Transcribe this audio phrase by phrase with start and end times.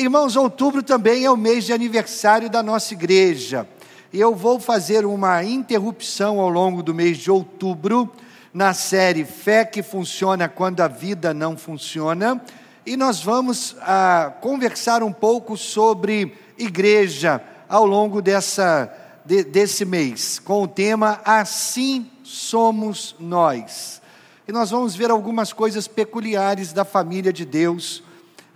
[0.00, 3.68] Irmãos, outubro também é o mês de aniversário da nossa igreja.
[4.10, 8.10] E eu vou fazer uma interrupção ao longo do mês de outubro
[8.50, 12.42] na série Fé que Funciona Quando a Vida Não Funciona.
[12.86, 17.38] E nós vamos ah, conversar um pouco sobre igreja
[17.68, 18.90] ao longo dessa,
[19.22, 24.00] de, desse mês, com o tema Assim Somos Nós.
[24.48, 28.02] E nós vamos ver algumas coisas peculiares da família de Deus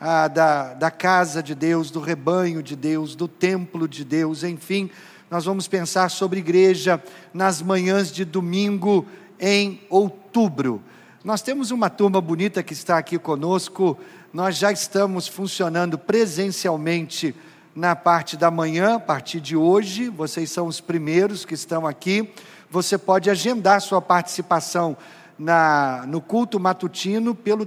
[0.07, 4.91] ah, da, da casa de Deus, do rebanho de Deus, do templo de Deus, enfim,
[5.31, 9.07] nós vamos pensar sobre igreja nas manhãs de domingo
[9.41, 10.83] em outubro.
[11.25, 13.99] Nós temos uma turma bonita que está aqui conosco,
[14.31, 17.35] nós já estamos funcionando presencialmente
[17.75, 22.31] na parte da manhã, a partir de hoje, vocês são os primeiros que estão aqui.
[22.71, 24.99] Você pode agendar sua participação
[25.39, 27.67] na, no culto matutino pelo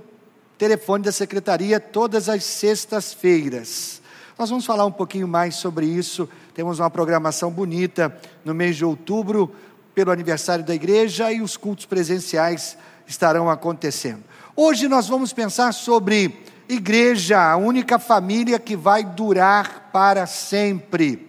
[0.58, 4.02] telefone da secretaria todas as sextas-feiras.
[4.38, 6.28] Nós vamos falar um pouquinho mais sobre isso.
[6.54, 9.54] Temos uma programação bonita no mês de outubro,
[9.94, 12.77] pelo aniversário da igreja, e os cultos presenciais
[13.08, 14.24] estarão acontecendo.
[14.55, 21.27] Hoje nós vamos pensar sobre igreja, a única família que vai durar para sempre.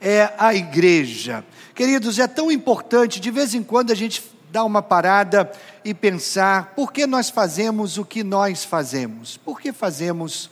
[0.00, 1.44] É a igreja.
[1.74, 5.50] Queridos, é tão importante, de vez em quando a gente dar uma parada
[5.84, 9.36] e pensar por que nós fazemos o que nós fazemos.
[9.36, 10.48] Por que fazemos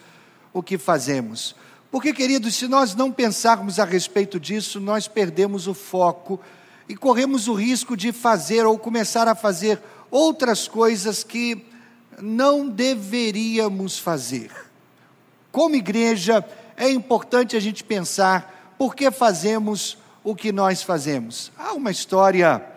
[0.53, 1.55] o que fazemos?
[1.89, 6.41] Porque, queridos, se nós não pensarmos a respeito disso, nós perdemos o foco
[6.89, 11.64] e corremos o risco de fazer ou começar a fazer outras coisas que
[12.20, 14.50] não deveríamos fazer.
[15.53, 16.44] Como igreja,
[16.77, 21.53] é importante a gente pensar por que fazemos o que nós fazemos.
[21.56, 22.72] Há uma história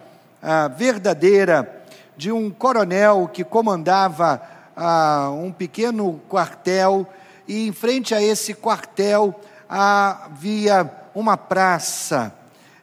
[0.78, 1.84] verdadeira
[2.18, 4.42] de um coronel que comandava
[4.76, 7.08] ah, um pequeno quartel,
[7.48, 12.34] e em frente a esse quartel havia uma praça.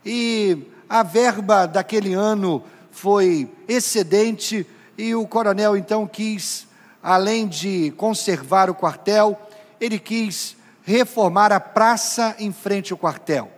[0.05, 6.67] E a verba daquele ano foi excedente, e o coronel então quis,
[7.03, 9.39] além de conservar o quartel,
[9.81, 13.51] ele quis reformar a praça em frente ao quartel.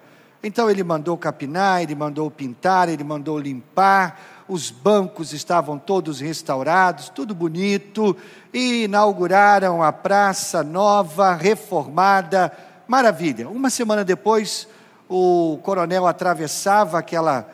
[0.47, 7.09] Então ele mandou capinar, ele mandou pintar, ele mandou limpar, os bancos estavam todos restaurados,
[7.09, 8.15] tudo bonito,
[8.53, 12.53] e inauguraram a praça nova, reformada,
[12.87, 13.49] maravilha.
[13.49, 14.69] Uma semana depois,
[15.09, 17.49] o coronel atravessava aquela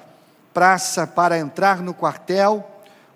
[0.53, 2.69] praça para entrar no quartel.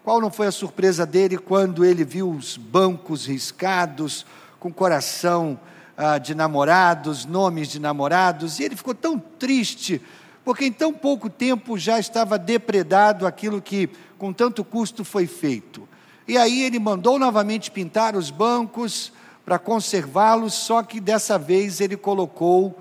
[0.05, 4.25] Qual não foi a surpresa dele quando ele viu os bancos riscados,
[4.61, 5.59] com o coração
[5.97, 10.01] ah, de namorados, nomes de namorados, e ele ficou tão triste,
[10.45, 13.89] porque em tão pouco tempo já estava depredado aquilo que
[14.19, 15.89] com tanto custo foi feito.
[16.27, 19.13] E aí ele mandou novamente pintar os bancos
[19.45, 22.79] para conservá-los, só que dessa vez ele colocou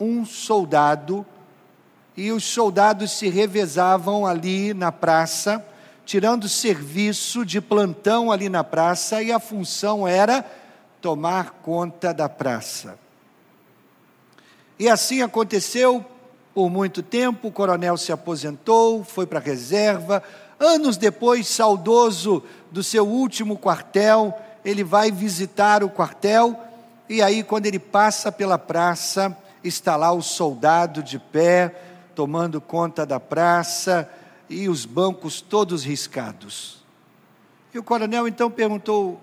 [0.00, 1.24] um soldado,
[2.16, 5.64] e os soldados se revezavam ali na praça,
[6.04, 10.44] tirando serviço de plantão ali na praça, e a função era
[11.00, 12.98] tomar conta da praça.
[14.78, 16.04] E assim aconteceu
[16.54, 17.48] por muito tempo.
[17.48, 20.22] O coronel se aposentou, foi para a reserva.
[20.58, 26.58] Anos depois, saudoso do seu último quartel, ele vai visitar o quartel.
[27.08, 31.74] E aí, quando ele passa pela praça, está lá o soldado de pé,
[32.14, 34.08] tomando conta da praça
[34.48, 36.78] e os bancos todos riscados.
[37.72, 39.20] E o coronel então perguntou: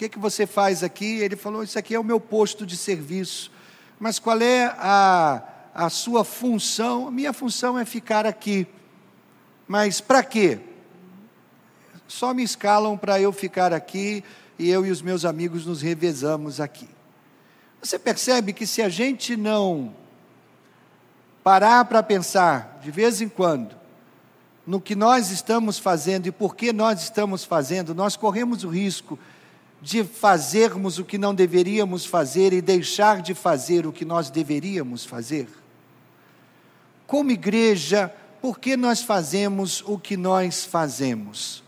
[0.00, 1.18] que, que você faz aqui?
[1.18, 3.52] Ele falou: Isso aqui é o meu posto de serviço.
[3.98, 5.42] Mas qual é a,
[5.74, 7.10] a sua função?
[7.10, 8.66] Minha função é ficar aqui.
[9.68, 10.58] Mas para quê?
[12.08, 14.24] Só me escalam para eu ficar aqui
[14.58, 16.88] e eu e os meus amigos nos revezamos aqui.
[17.82, 19.94] Você percebe que se a gente não
[21.44, 23.76] parar para pensar de vez em quando
[24.66, 29.18] no que nós estamos fazendo e por que nós estamos fazendo, nós corremos o risco
[29.82, 35.04] de fazermos o que não deveríamos fazer e deixar de fazer o que nós deveríamos
[35.04, 35.48] fazer?
[37.06, 41.62] Como igreja, por que nós fazemos o que nós fazemos?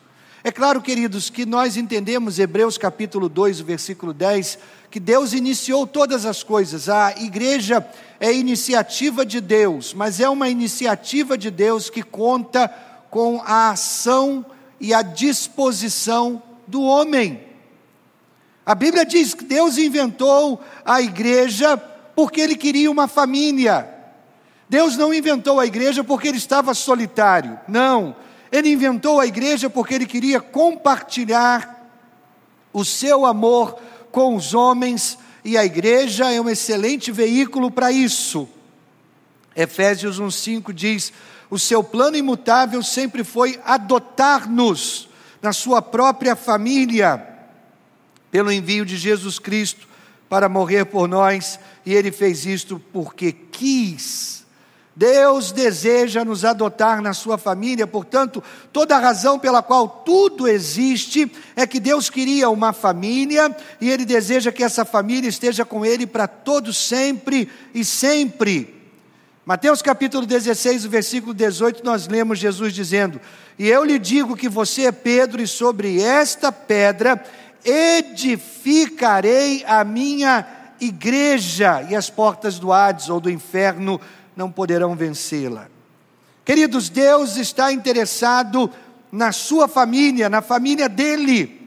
[0.45, 4.59] É claro, queridos, que nós entendemos Hebreus capítulo 2, versículo 10,
[4.91, 6.89] que Deus iniciou todas as coisas.
[6.89, 7.87] A igreja
[8.19, 12.69] é iniciativa de Deus, mas é uma iniciativa de Deus que conta
[13.09, 14.45] com a ação
[14.81, 17.52] e a disposição do homem.
[18.65, 21.77] A Bíblia diz que Deus inventou a igreja
[22.15, 23.89] porque ele queria uma família.
[24.69, 27.59] Deus não inventou a igreja porque ele estava solitário.
[27.67, 28.15] Não.
[28.51, 31.91] Ele inventou a igreja porque ele queria compartilhar
[32.73, 33.79] o seu amor
[34.11, 38.49] com os homens e a igreja é um excelente veículo para isso.
[39.57, 41.13] Efésios 1,5 diz:
[41.51, 45.09] o seu plano imutável sempre foi adotar-nos
[45.43, 47.32] na sua própria família,
[48.33, 49.87] pelo envio de Jesus Cristo
[50.29, 54.47] para morrer por nós, e ele fez isto porque quis.
[54.97, 58.43] Deus deseja nos adotar na sua família, portanto,
[58.73, 64.07] toda a razão pela qual tudo existe é que Deus queria uma família e Ele
[64.07, 68.83] deseja que essa família esteja com Ele para todo sempre e sempre.
[69.45, 73.21] Mateus capítulo 16, versículo 18, nós lemos Jesus dizendo:
[73.59, 77.23] E eu lhe digo que você é Pedro, e sobre esta pedra
[77.65, 80.47] edificarei a minha
[80.81, 84.01] igreja, e as portas do Hades ou do inferno
[84.37, 85.69] não poderão vencê-la.
[86.45, 88.71] Queridos, Deus está interessado
[89.11, 91.61] na sua família, na família dele.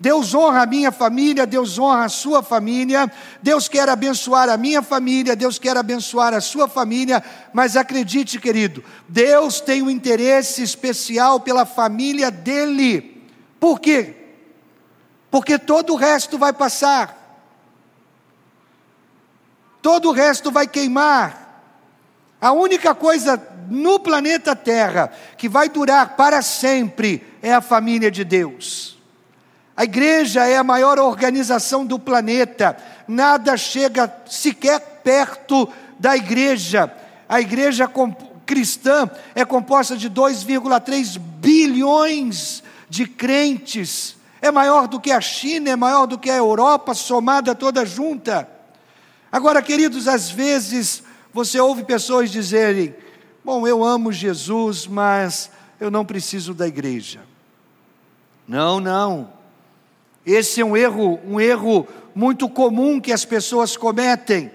[0.00, 4.82] Deus honra a minha família, Deus honra a sua família, Deus quer abençoar a minha
[4.82, 7.22] família, Deus quer abençoar a sua família,
[7.52, 13.22] mas acredite, querido, Deus tem um interesse especial pela família dele.
[13.60, 14.21] Por quê?
[15.32, 17.18] Porque todo o resto vai passar,
[19.80, 21.64] todo o resto vai queimar.
[22.38, 23.40] A única coisa
[23.70, 28.98] no planeta Terra que vai durar para sempre é a família de Deus.
[29.74, 32.76] A igreja é a maior organização do planeta,
[33.08, 35.66] nada chega sequer perto
[35.98, 36.94] da igreja.
[37.26, 37.90] A igreja
[38.44, 44.20] cristã é composta de 2,3 bilhões de crentes.
[44.42, 48.48] É maior do que a China, é maior do que a Europa somada toda junta.
[49.30, 52.92] Agora, queridos, às vezes você ouve pessoas dizerem:
[53.44, 55.48] Bom, eu amo Jesus, mas
[55.80, 57.20] eu não preciso da igreja.
[58.46, 59.32] Não, não.
[60.26, 64.50] Esse é um erro, um erro muito comum que as pessoas cometem.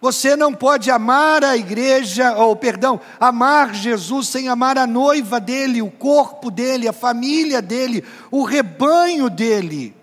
[0.00, 5.80] Você não pode amar a igreja, ou perdão, amar Jesus sem amar a noiva dele,
[5.80, 9.94] o corpo dele, a família dele, o rebanho dele.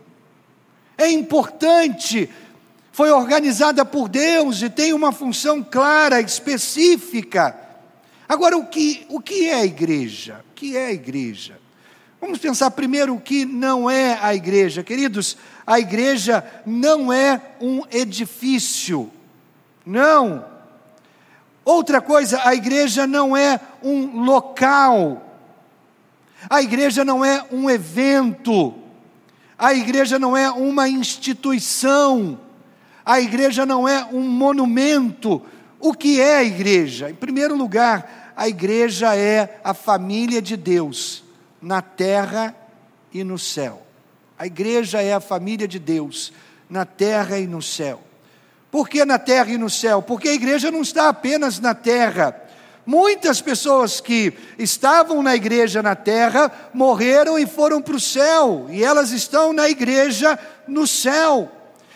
[0.97, 2.27] É importante,
[2.91, 7.55] foi organizada por Deus e tem uma função clara, específica.
[8.27, 10.43] Agora, o que, o que é a igreja?
[10.51, 11.59] O que é a igreja?
[12.19, 14.81] Vamos pensar primeiro o que não é a igreja.
[14.81, 15.37] Queridos,
[15.67, 19.11] a igreja não é um edifício.
[19.85, 20.45] Não.
[21.65, 25.21] Outra coisa, a igreja não é um local.
[26.49, 28.73] A igreja não é um evento.
[29.57, 32.39] A igreja não é uma instituição.
[33.05, 35.41] A igreja não é um monumento.
[35.79, 37.09] O que é a igreja?
[37.09, 41.23] Em primeiro lugar, a igreja é a família de Deus
[41.61, 42.55] na terra
[43.13, 43.81] e no céu.
[44.37, 46.33] A igreja é a família de Deus,
[46.69, 48.01] na terra e no céu.
[48.73, 50.01] Por que na terra e no céu?
[50.01, 52.35] Porque a igreja não está apenas na terra.
[52.83, 58.83] Muitas pessoas que estavam na igreja na terra morreram e foram para o céu, e
[58.83, 61.51] elas estão na igreja no céu.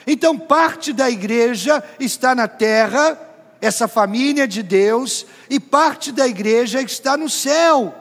[0.06, 3.19] Então, parte da igreja está na terra,
[3.59, 7.91] essa família de Deus, e parte da igreja está no céu.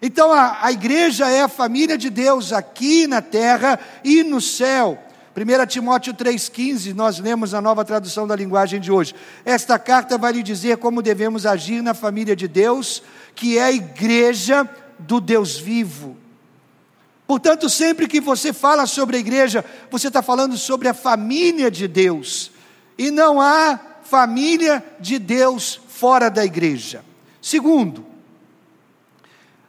[0.00, 5.09] Então a, a igreja é a família de Deus aqui na terra e no céu.
[5.36, 9.14] 1 Timóteo 3,15, nós lemos a nova tradução da linguagem de hoje.
[9.44, 13.00] Esta carta vai lhe dizer como devemos agir na família de Deus,
[13.34, 14.68] que é a igreja
[14.98, 16.16] do Deus vivo.
[17.28, 21.86] Portanto, sempre que você fala sobre a igreja, você está falando sobre a família de
[21.86, 22.50] Deus.
[22.98, 27.04] E não há família de Deus fora da igreja.
[27.40, 28.04] Segundo,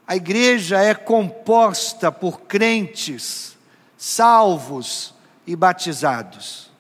[0.08, 3.56] a igreja é composta por crentes,
[3.96, 5.14] salvos
[5.46, 6.72] e batizados.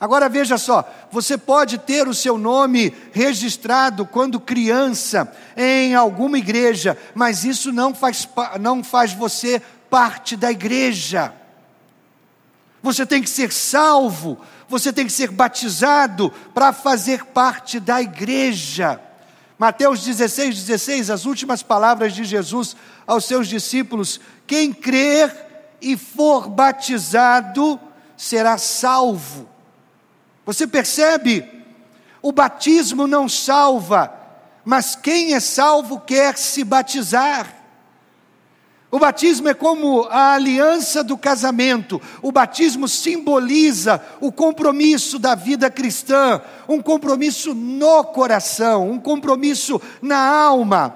[0.00, 6.96] Agora veja só, você pode ter o seu nome registrado quando criança em alguma igreja,
[7.14, 8.26] mas isso não faz,
[8.58, 11.34] não faz você parte da igreja.
[12.82, 18.98] Você tem que ser salvo, você tem que ser batizado para fazer parte da igreja.
[19.58, 22.74] Mateus 16, 16, as últimas palavras de Jesus
[23.06, 25.49] aos seus discípulos: quem crer
[25.80, 27.80] e for batizado
[28.16, 29.48] será salvo.
[30.44, 31.48] Você percebe?
[32.22, 34.12] O batismo não salva,
[34.64, 37.60] mas quem é salvo quer se batizar.
[38.90, 42.02] O batismo é como a aliança do casamento.
[42.20, 50.18] O batismo simboliza o compromisso da vida cristã, um compromisso no coração, um compromisso na
[50.18, 50.94] alma.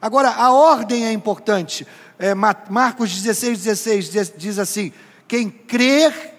[0.00, 1.86] Agora, a ordem é importante.
[2.18, 4.92] É, Marcos 16, 16 diz, diz assim:
[5.26, 6.32] quem crer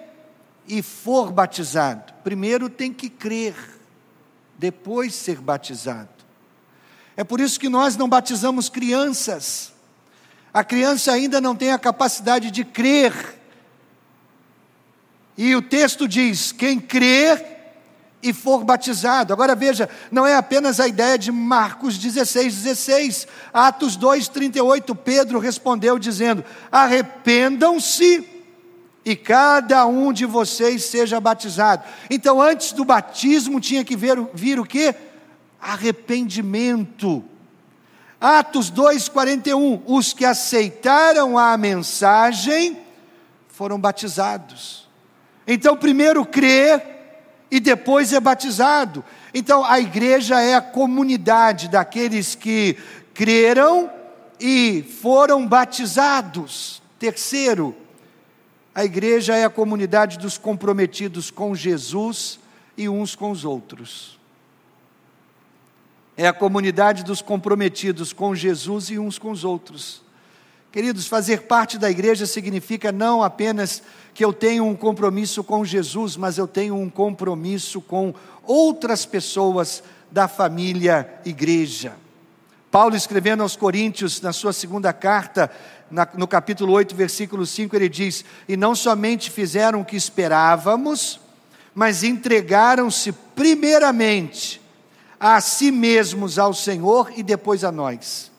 [0.67, 3.55] e for batizado, primeiro tem que crer,
[4.57, 6.09] depois ser batizado.
[7.17, 9.73] É por isso que nós não batizamos crianças.
[10.53, 13.13] A criança ainda não tem a capacidade de crer.
[15.37, 17.54] E o texto diz: quem crer
[18.25, 19.31] e for batizado.
[19.31, 23.27] Agora veja, não é apenas a ideia de Marcos 16, 16.
[23.53, 28.27] Atos 2, 38, Pedro respondeu dizendo: arrependam-se
[29.05, 31.83] e cada um de vocês seja batizado.
[32.09, 34.95] Então, antes do batismo, tinha que vir, vir o que?
[35.61, 37.23] Arrependimento.
[38.19, 42.75] Atos 2,41: os que aceitaram a mensagem
[43.49, 44.89] foram batizados.
[45.45, 46.94] Então, primeiro crer
[47.49, 49.03] e depois é batizado.
[49.33, 52.77] Então, a igreja é a comunidade daqueles que
[53.13, 53.89] creram
[54.39, 56.81] e foram batizados.
[56.99, 57.75] Terceiro,
[58.73, 62.39] a igreja é a comunidade dos comprometidos com Jesus
[62.77, 64.19] e uns com os outros.
[66.17, 70.04] É a comunidade dos comprometidos com Jesus e uns com os outros.
[70.75, 73.81] Queridos, fazer parte da igreja significa não apenas
[74.13, 78.13] que eu tenho um compromisso com Jesus, mas eu tenho um compromisso com
[78.43, 81.93] outras pessoas da família igreja.
[82.69, 85.49] Paulo, escrevendo aos Coríntios, na sua segunda carta,
[86.13, 91.21] no capítulo 8, versículo 5, ele diz: E não somente fizeram o que esperávamos,
[91.73, 94.59] mas entregaram-se primeiramente
[95.17, 98.29] a si mesmos ao Senhor e depois a nós.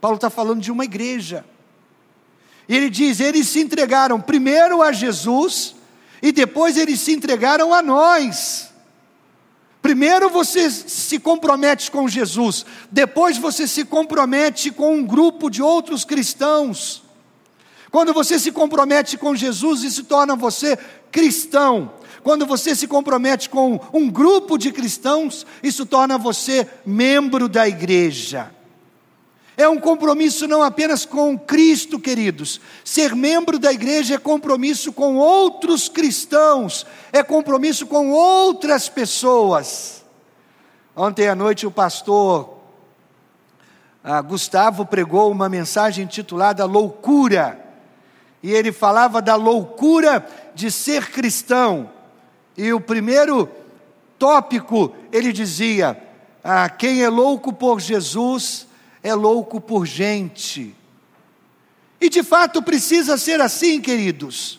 [0.00, 1.44] Paulo está falando de uma igreja.
[2.68, 5.74] E ele diz: eles se entregaram primeiro a Jesus
[6.22, 8.70] e depois eles se entregaram a nós.
[9.82, 16.06] Primeiro você se compromete com Jesus, depois você se compromete com um grupo de outros
[16.06, 17.02] cristãos.
[17.90, 20.78] Quando você se compromete com Jesus, isso torna você
[21.12, 21.92] cristão.
[22.22, 28.53] Quando você se compromete com um grupo de cristãos, isso torna você membro da igreja.
[29.56, 32.60] É um compromisso não apenas com Cristo, queridos.
[32.84, 40.04] Ser membro da igreja é compromisso com outros cristãos, é compromisso com outras pessoas.
[40.96, 42.58] Ontem à noite o pastor
[44.02, 47.60] ah, Gustavo pregou uma mensagem intitulada Loucura.
[48.42, 51.90] E ele falava da loucura de ser cristão.
[52.56, 53.48] E o primeiro
[54.18, 55.96] tópico ele dizia:
[56.42, 58.66] ah, quem é louco por Jesus
[59.04, 60.74] é louco por gente.
[62.00, 64.58] E de fato precisa ser assim, queridos.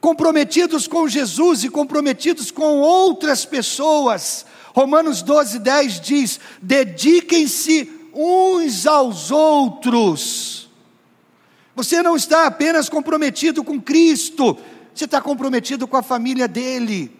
[0.00, 4.44] Comprometidos com Jesus e comprometidos com outras pessoas.
[4.74, 10.68] Romanos 12, 10 diz: dediquem-se uns aos outros.
[11.74, 14.58] Você não está apenas comprometido com Cristo,
[14.94, 17.17] você está comprometido com a família dele.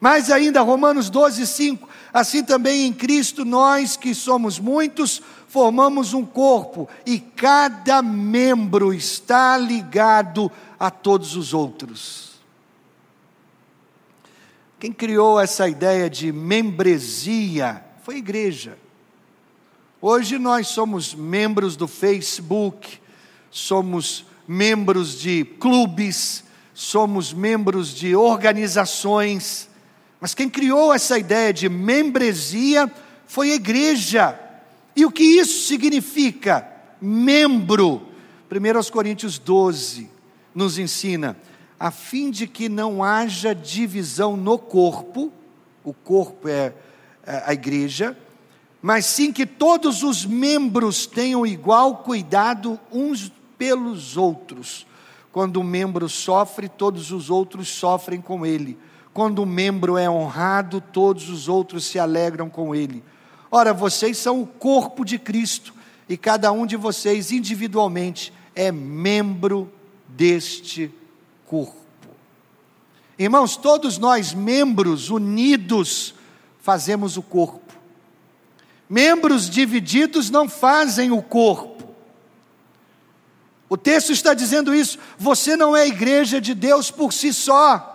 [0.00, 6.24] Mais ainda, Romanos 12, 5: assim também em Cristo, nós que somos muitos, formamos um
[6.24, 12.28] corpo, e cada membro está ligado a todos os outros.
[14.78, 18.78] Quem criou essa ideia de membresia foi a igreja.
[20.00, 23.00] Hoje nós somos membros do Facebook,
[23.50, 29.67] somos membros de clubes, somos membros de organizações,
[30.20, 32.90] mas quem criou essa ideia de membresia
[33.26, 34.38] foi a igreja.
[34.96, 36.66] E o que isso significa?
[37.00, 38.02] Membro.
[38.50, 40.10] 1 Coríntios 12
[40.54, 41.36] nos ensina,
[41.78, 45.30] a fim de que não haja divisão no corpo,
[45.84, 46.72] o corpo é,
[47.24, 48.16] é a igreja,
[48.82, 54.86] mas sim que todos os membros tenham igual cuidado uns pelos outros.
[55.30, 58.78] Quando um membro sofre, todos os outros sofrem com ele.
[59.12, 63.02] Quando um membro é honrado, todos os outros se alegram com ele.
[63.50, 65.74] Ora, vocês são o corpo de Cristo
[66.08, 69.70] e cada um de vocês individualmente é membro
[70.08, 70.90] deste
[71.46, 71.76] corpo.
[73.18, 76.14] Irmãos, todos nós, membros unidos,
[76.60, 77.74] fazemos o corpo.
[78.88, 81.94] Membros divididos não fazem o corpo.
[83.68, 84.98] O texto está dizendo isso.
[85.18, 87.87] Você não é igreja de Deus por si só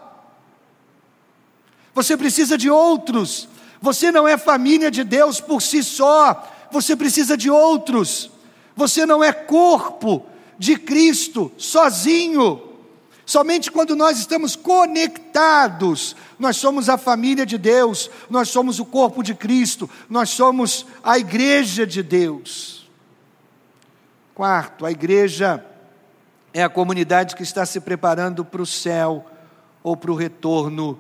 [1.94, 3.48] você precisa de outros.
[3.82, 8.32] Você não é família de Deus por si só, você precisa de outros.
[8.76, 10.26] Você não é corpo
[10.58, 12.62] de Cristo sozinho.
[13.26, 19.24] Somente quando nós estamos conectados, nós somos a família de Deus, nós somos o corpo
[19.24, 22.90] de Cristo, nós somos a igreja de Deus.
[24.36, 25.64] Quarto, a igreja
[26.54, 29.26] é a comunidade que está se preparando para o céu
[29.82, 30.98] ou para o retorno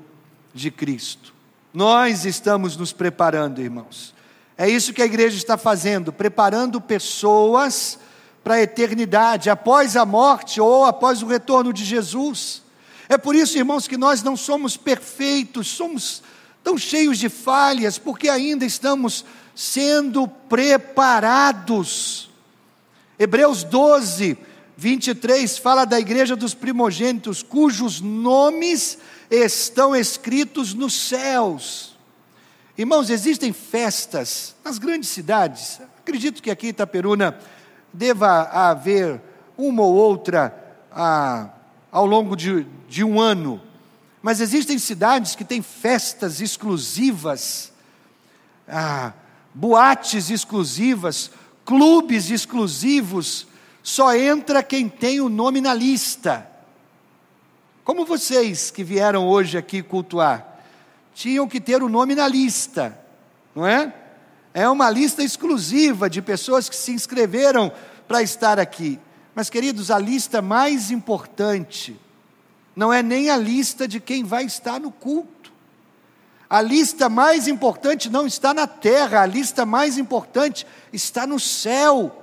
[0.53, 1.33] de Cristo.
[1.74, 4.13] Nós estamos nos preparando, irmãos.
[4.57, 7.98] É isso que a igreja está fazendo, preparando pessoas
[8.43, 12.62] para a eternidade, após a morte ou após o retorno de Jesus.
[13.10, 16.22] É por isso, irmãos, que nós não somos perfeitos, somos
[16.63, 22.29] tão cheios de falhas, porque ainda estamos sendo preparados.
[23.17, 24.38] Hebreus 12,
[24.77, 29.00] 23 fala da igreja dos primogênitos, cujos nomes
[29.33, 31.97] estão escritos nos céus.
[32.77, 35.81] Irmãos, existem festas nas grandes cidades.
[35.99, 37.39] Acredito que aqui em Itaperuna
[37.91, 39.19] deva haver
[39.57, 40.55] uma ou outra
[40.91, 41.49] ah,
[41.91, 43.61] ao longo de, de um ano.
[44.21, 47.71] Mas existem cidades que têm festas exclusivas,
[48.67, 49.13] ah,
[49.53, 51.31] boates exclusivas,
[51.65, 53.47] clubes exclusivos,
[53.81, 56.52] só entra quem tem o nome na lista.
[57.83, 60.59] Como vocês que vieram hoje aqui cultuar,
[61.13, 62.97] tinham que ter o nome na lista,
[63.53, 63.93] não é?
[64.53, 67.71] É uma lista exclusiva de pessoas que se inscreveram
[68.07, 68.99] para estar aqui.
[69.35, 71.99] Mas, queridos, a lista mais importante
[72.75, 75.51] não é nem a lista de quem vai estar no culto.
[76.49, 82.22] A lista mais importante não está na terra, a lista mais importante está no céu.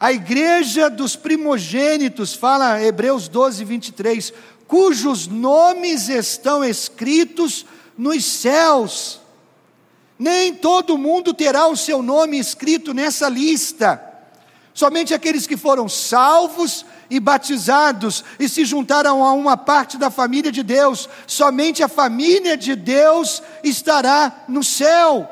[0.00, 4.32] A igreja dos primogênitos, fala Hebreus 12, 23,
[4.68, 9.20] cujos nomes estão escritos nos céus.
[10.16, 14.00] Nem todo mundo terá o seu nome escrito nessa lista.
[14.72, 20.52] Somente aqueles que foram salvos e batizados e se juntaram a uma parte da família
[20.52, 25.28] de Deus, somente a família de Deus estará no céu.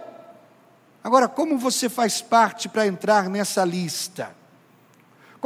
[1.05, 4.35] Agora, como você faz parte para entrar nessa lista?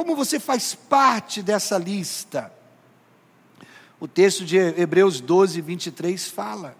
[0.00, 2.50] Como você faz parte dessa lista?
[4.00, 6.75] O texto de Hebreus 12, 23 fala: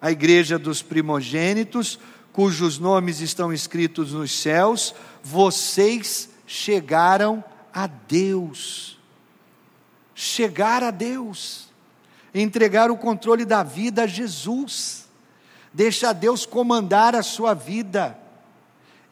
[0.00, 2.00] a igreja dos primogênitos,
[2.32, 7.44] cujos nomes estão escritos nos céus, vocês chegaram
[7.74, 8.98] a Deus.
[10.14, 11.68] Chegar a Deus,
[12.34, 15.06] entregar o controle da vida a Jesus,
[15.74, 18.18] deixar Deus comandar a sua vida,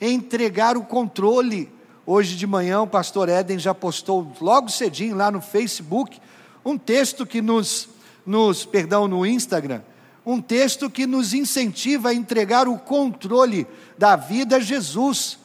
[0.00, 1.75] entregar o controle.
[2.08, 6.20] Hoje de manhã o pastor Éden já postou logo cedinho lá no Facebook
[6.64, 7.88] um texto que nos,
[8.24, 9.82] nos perdão, no Instagram,
[10.24, 13.66] um texto que nos incentiva a entregar o controle
[13.98, 15.36] da vida a Jesus.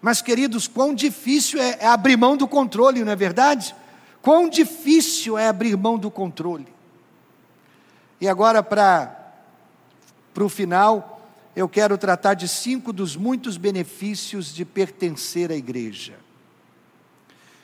[0.00, 3.74] Mas, queridos, quão difícil é, é abrir mão do controle, não é verdade?
[4.22, 6.68] Quão difícil é abrir mão do controle.
[8.20, 9.34] E agora, para
[10.38, 11.15] o final,
[11.56, 16.18] eu quero tratar de cinco dos muitos benefícios de pertencer à igreja.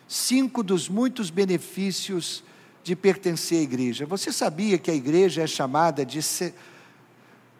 [0.08, 2.42] Cinco dos muitos benefícios
[2.82, 4.06] de pertencer à igreja.
[4.06, 6.20] Você sabia que a igreja é chamada de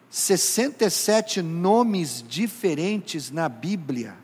[0.09, 4.15] 67 nomes diferentes na Bíblia?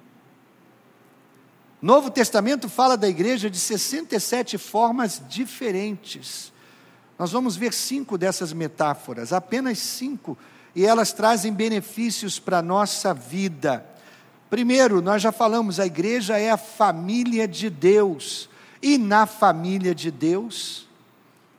[1.79, 6.51] Novo Testamento fala da igreja de 67 formas diferentes.
[7.19, 10.35] Nós vamos ver cinco dessas metáforas, apenas cinco,
[10.79, 13.85] e elas trazem benefícios para a nossa vida.
[14.49, 18.49] Primeiro, nós já falamos, a igreja é a família de Deus,
[18.81, 20.87] e na família de Deus,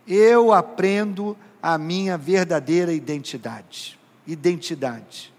[0.09, 3.99] eu aprendo a minha verdadeira identidade.
[4.27, 5.31] Identidade.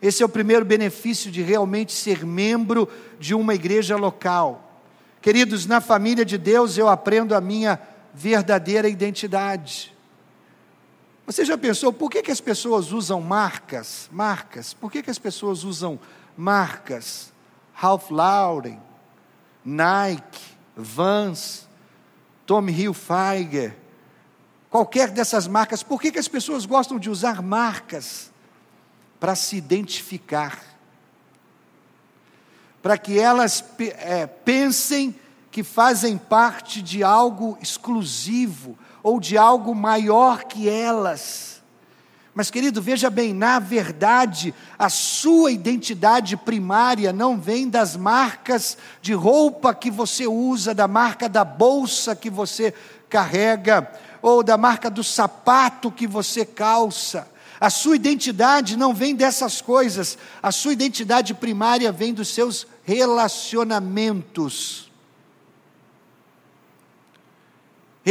[0.00, 4.80] Esse é o primeiro benefício de realmente ser membro de uma igreja local.
[5.20, 7.78] Queridos, na família de Deus eu aprendo a minha
[8.14, 9.94] verdadeira identidade.
[11.30, 14.08] Você já pensou por que, que as pessoas usam marcas?
[14.10, 14.74] Marcas.
[14.74, 15.98] Por que, que as pessoas usam
[16.36, 17.32] marcas?
[17.72, 18.80] Ralph Lauren,
[19.64, 20.40] Nike,
[20.76, 21.68] Vans,
[22.44, 23.76] Tommy Hilfiger,
[24.68, 25.82] qualquer dessas marcas.
[25.82, 28.30] Por que, que as pessoas gostam de usar marcas?
[29.20, 30.58] para se identificar,
[32.82, 35.14] para que elas é, pensem
[35.50, 41.60] que fazem parte de algo exclusivo ou de algo maior que elas.
[42.32, 49.12] Mas, querido, veja bem, na verdade, a sua identidade primária não vem das marcas de
[49.12, 52.72] roupa que você usa, da marca da bolsa que você
[53.08, 53.90] carrega,
[54.22, 57.28] ou da marca do sapato que você calça.
[57.60, 64.89] A sua identidade não vem dessas coisas, a sua identidade primária vem dos seus relacionamentos.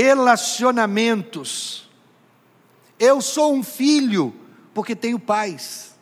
[0.02, 1.90] Relacionamentos.
[2.98, 4.34] Eu sou um filho
[4.74, 5.94] porque tenho pais.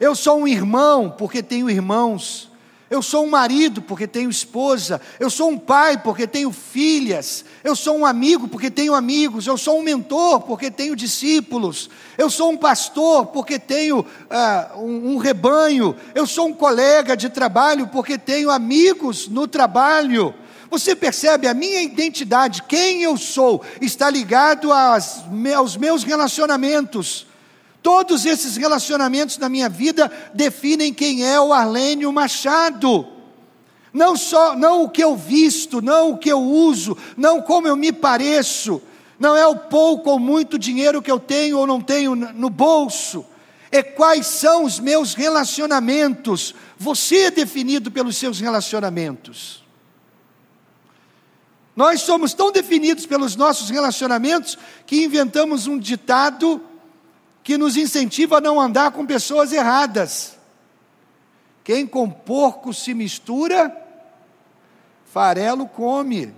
[0.00, 2.50] Eu sou um irmão porque tenho irmãos.
[2.88, 5.02] Eu sou um marido porque tenho esposa.
[5.20, 7.44] Eu sou um pai porque tenho filhas.
[7.62, 9.46] Eu sou um amigo porque tenho amigos.
[9.46, 11.90] Eu sou um mentor porque tenho discípulos.
[12.16, 15.94] Eu sou um pastor porque tenho uh, um, um rebanho.
[16.14, 20.34] Eu sou um colega de trabalho porque tenho amigos no trabalho.
[20.72, 27.26] Você percebe a minha identidade, quem eu sou, está ligado aos meus relacionamentos.
[27.82, 33.06] Todos esses relacionamentos na minha vida definem quem é o Arlênio Machado.
[33.92, 37.76] Não só, não o que eu visto, não o que eu uso, não como eu
[37.76, 38.80] me pareço,
[39.18, 43.26] não é o pouco ou muito dinheiro que eu tenho ou não tenho no bolso,
[43.70, 46.54] é quais são os meus relacionamentos.
[46.78, 49.61] Você é definido pelos seus relacionamentos.
[51.74, 56.60] Nós somos tão definidos pelos nossos relacionamentos que inventamos um ditado
[57.42, 60.38] que nos incentiva a não andar com pessoas erradas.
[61.64, 63.76] Quem com porco se mistura,
[65.06, 66.34] farelo come.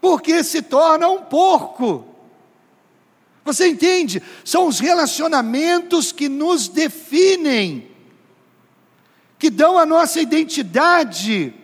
[0.00, 2.04] Porque se torna um porco.
[3.44, 4.22] Você entende?
[4.44, 7.90] São os relacionamentos que nos definem,
[9.38, 11.54] que dão a nossa identidade.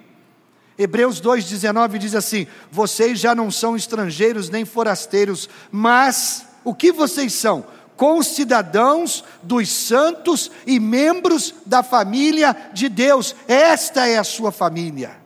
[0.78, 7.32] Hebreus 2,19 diz assim: Vocês já não são estrangeiros nem forasteiros, mas o que vocês
[7.32, 7.64] são?
[7.96, 13.36] Concidadãos dos santos e membros da família de Deus.
[13.46, 15.22] Esta é a sua família.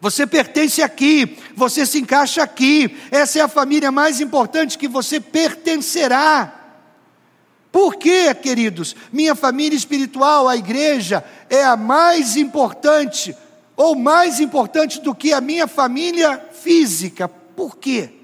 [0.00, 2.96] Você pertence aqui, você se encaixa aqui.
[3.10, 6.52] Essa é a família mais importante que você pertencerá.
[7.72, 8.96] Por quê, queridos?
[9.12, 13.36] Minha família espiritual, a igreja, é a mais importante,
[13.76, 17.28] ou mais importante do que a minha família física.
[17.28, 18.16] Por quê?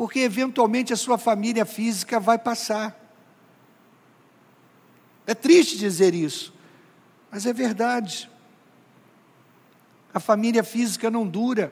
[0.00, 2.98] porque eventualmente a sua família física vai passar.
[5.26, 6.54] É triste dizer isso,
[7.30, 8.30] mas é verdade.
[10.14, 11.70] A família física não dura.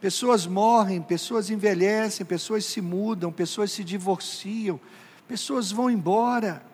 [0.00, 4.80] Pessoas morrem, pessoas envelhecem, pessoas se mudam, pessoas se divorciam,
[5.26, 6.64] pessoas vão embora.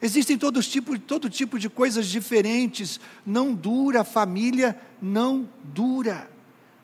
[0.00, 3.00] Existem todo tipo, todo tipo de coisas diferentes.
[3.24, 6.30] Não dura, a família não dura.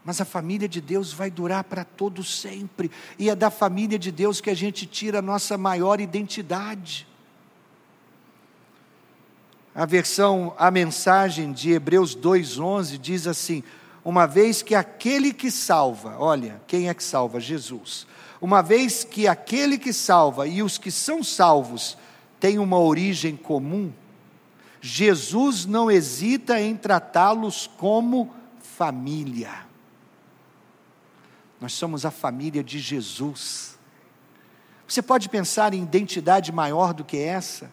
[0.04, 4.10] Mas a família de Deus vai durar para todo sempre, e é da família de
[4.10, 7.06] Deus que a gente tira a nossa maior identidade.
[9.74, 13.62] A versão, a mensagem de Hebreus 2:11 diz assim:
[14.04, 17.38] uma vez que aquele que salva, olha, quem é que salva?
[17.38, 18.06] Jesus.
[18.40, 21.96] Uma vez que aquele que salva e os que são salvos
[22.42, 23.92] têm uma origem comum,
[24.80, 29.64] Jesus não hesita em tratá-los como família.
[31.60, 33.78] Nós somos a família de Jesus.
[34.88, 37.70] Você pode pensar em identidade maior do que essa?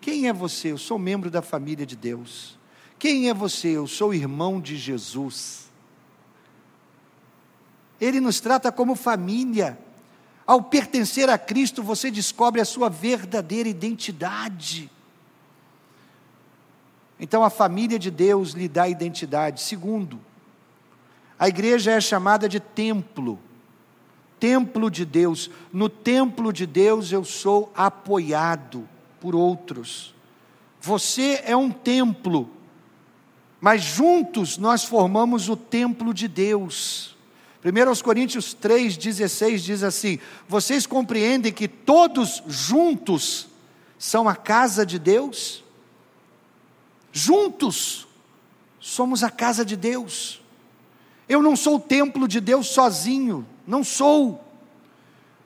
[0.00, 0.72] Quem é você?
[0.72, 2.58] Eu sou membro da família de Deus.
[2.98, 3.68] Quem é você?
[3.68, 5.70] Eu sou irmão de Jesus.
[8.00, 9.78] Ele nos trata como família.
[10.48, 14.90] Ao pertencer a Cristo, você descobre a sua verdadeira identidade.
[17.20, 19.60] Então, a família de Deus lhe dá identidade.
[19.60, 20.18] Segundo,
[21.38, 23.38] a igreja é chamada de templo,
[24.40, 25.50] templo de Deus.
[25.70, 28.88] No templo de Deus eu sou apoiado
[29.20, 30.14] por outros.
[30.80, 32.48] Você é um templo,
[33.60, 37.17] mas juntos nós formamos o templo de Deus.
[37.64, 40.18] 1 Coríntios 3,16 diz assim:
[40.48, 43.48] Vocês compreendem que todos juntos
[43.98, 45.64] são a casa de Deus?
[47.12, 48.06] Juntos
[48.78, 50.40] somos a casa de Deus.
[51.28, 54.44] Eu não sou o templo de Deus sozinho, não sou.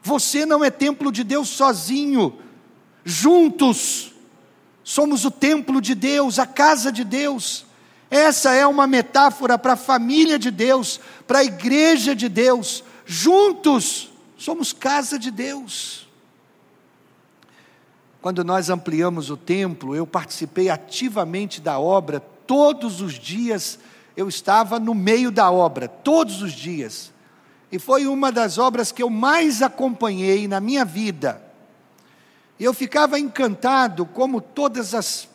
[0.02, 2.38] Você não é templo de Deus sozinho.
[3.04, 4.12] Juntos
[4.84, 7.64] somos o templo de Deus, a casa de Deus.
[8.12, 12.84] Essa é uma metáfora para a família de Deus, para a igreja de Deus.
[13.04, 16.06] Juntos somos casa de Deus.
[18.20, 23.78] Quando nós ampliamos o templo, eu participei ativamente da obra todos os dias
[24.16, 27.12] eu estava no meio da obra, todos os dias.
[27.70, 31.42] E foi uma das obras que eu mais acompanhei na minha vida.
[32.58, 35.28] E eu ficava encantado como todas as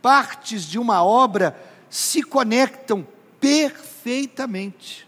[0.00, 1.56] partes de uma obra
[1.92, 3.06] se conectam
[3.38, 5.06] perfeitamente.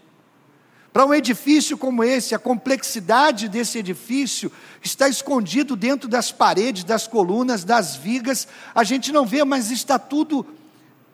[0.93, 4.51] Para um edifício como esse, a complexidade desse edifício
[4.83, 8.47] está escondido dentro das paredes, das colunas, das vigas.
[8.73, 10.45] A gente não vê, mas está tudo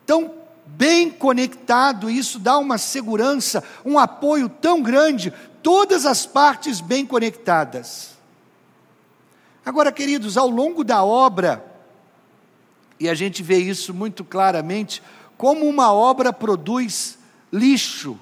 [0.05, 0.33] tão
[0.65, 8.11] bem conectado, isso dá uma segurança, um apoio tão grande, todas as partes bem conectadas.
[9.65, 11.65] Agora, queridos, ao longo da obra,
[12.99, 15.01] e a gente vê isso muito claramente,
[15.41, 17.17] como uma obra produz
[17.51, 18.15] lixo.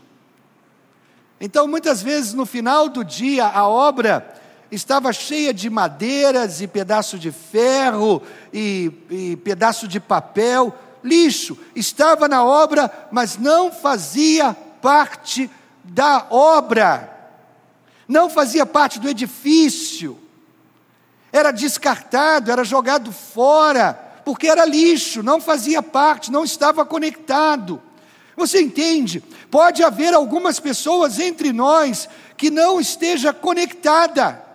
[1.38, 4.34] Então, muitas vezes, no final do dia, a obra
[4.72, 11.58] estava cheia de madeiras e pedaço de ferro e, e pedaço de papel, lixo.
[11.76, 15.52] Estava na obra, mas não fazia parte
[15.84, 17.34] da obra,
[18.08, 20.18] não fazia parte do edifício
[21.32, 27.82] era descartado, era jogado fora, porque era lixo, não fazia parte, não estava conectado.
[28.36, 29.24] Você entende?
[29.50, 34.46] Pode haver algumas pessoas entre nós que não esteja conectada.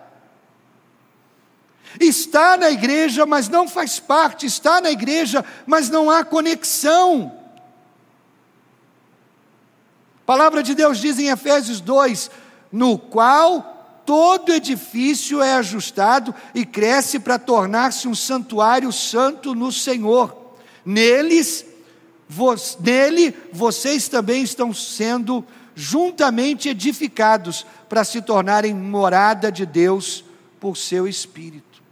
[1.99, 7.37] Está na igreja, mas não faz parte, está na igreja, mas não há conexão.
[10.21, 12.31] A palavra de Deus diz em Efésios 2:
[12.71, 13.74] no qual
[14.05, 20.53] todo edifício é ajustado e cresce para tornar-se um santuário santo no Senhor.
[20.85, 21.65] Neles,
[22.29, 25.43] vos, nele, vocês também estão sendo
[25.75, 30.23] juntamente edificados para se tornarem morada de Deus
[30.59, 31.83] por seu Espírito.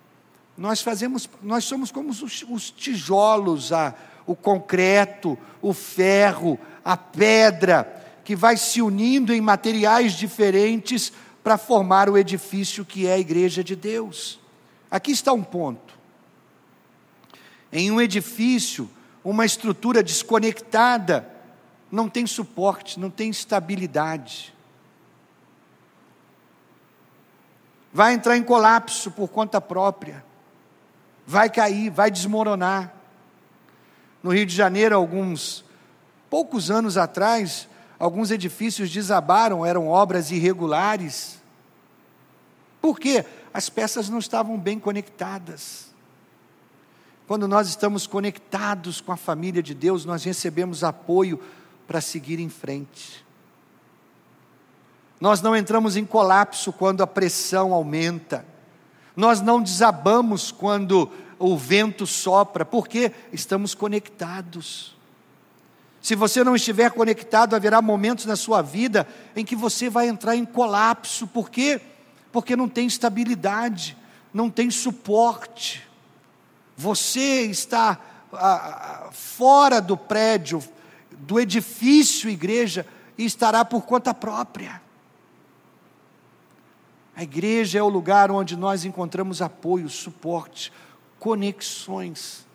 [0.57, 3.93] Nós fazemos, nós somos como os, os tijolos, a,
[4.25, 11.11] o concreto, o ferro, a pedra, que vai se unindo em materiais diferentes
[11.43, 14.39] para formar o edifício que é a igreja de Deus.
[14.89, 15.93] Aqui está um ponto.
[17.71, 18.89] Em um edifício,
[19.23, 21.27] uma estrutura desconectada
[21.91, 24.53] não tem suporte, não tem estabilidade.
[27.91, 30.23] Vai entrar em colapso por conta própria.
[31.27, 32.93] Vai cair, vai desmoronar.
[34.21, 35.63] No Rio de Janeiro, alguns
[36.29, 37.67] poucos anos atrás,
[37.99, 41.41] alguns edifícios desabaram, eram obras irregulares.
[42.81, 43.25] Por quê?
[43.53, 45.93] As peças não estavam bem conectadas.
[47.27, 51.39] Quando nós estamos conectados com a família de Deus, nós recebemos apoio
[51.87, 53.23] para seguir em frente.
[55.19, 58.45] Nós não entramos em colapso quando a pressão aumenta.
[59.15, 64.95] Nós não desabamos quando o vento sopra, porque estamos conectados.
[66.03, 70.35] Se você não estiver conectado, haverá momentos na sua vida em que você vai entrar
[70.35, 71.25] em colapso.
[71.25, 71.79] Por quê?
[72.29, 73.95] Porque não tem estabilidade,
[74.33, 75.87] não tem suporte.
[76.75, 77.97] Você está
[78.33, 80.61] ah, fora do prédio,
[81.09, 82.85] do edifício igreja,
[83.17, 84.81] e estará por conta própria.
[87.15, 90.69] A igreja é o lugar onde nós encontramos apoio, suporte,
[91.17, 92.45] conexões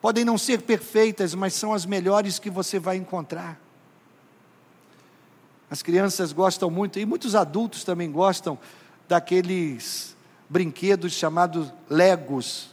[0.00, 3.60] podem não ser perfeitas, mas são as melhores que você vai encontrar.
[5.70, 8.58] As crianças gostam muito, e muitos adultos também gostam,
[9.08, 10.16] daqueles
[10.48, 12.70] brinquedos chamados Legos.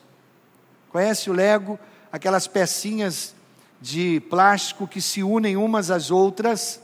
[0.89, 1.79] Conhece o Lego?
[2.11, 3.35] Aquelas pecinhas
[3.79, 6.81] de plástico que se unem umas às outras.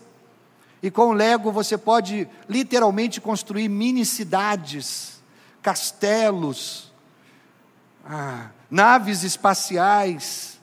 [0.83, 5.19] E com o Lego você pode literalmente construir mini cidades,
[5.63, 6.92] castelos,
[8.05, 10.59] ah, naves espaciais,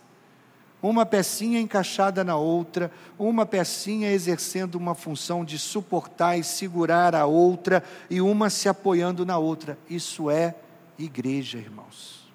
[0.83, 7.27] uma pecinha encaixada na outra, uma pecinha exercendo uma função de suportar e segurar a
[7.27, 9.79] outra, e uma se apoiando na outra.
[9.89, 10.55] Isso é
[10.99, 12.29] igreja, irmãos.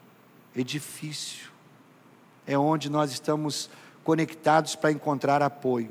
[0.56, 1.52] Edifício.
[2.48, 3.70] É onde nós estamos
[4.04, 5.90] conectados para encontrar apoio.